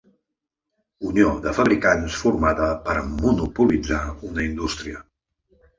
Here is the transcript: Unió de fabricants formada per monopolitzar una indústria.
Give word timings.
Unió 1.09 1.27
de 1.43 1.53
fabricants 1.59 2.17
formada 2.23 2.73
per 2.89 2.99
monopolitzar 3.13 4.05
una 4.33 4.49
indústria. 4.51 5.09